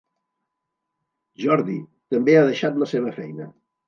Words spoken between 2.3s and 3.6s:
ha deixat la seva feina.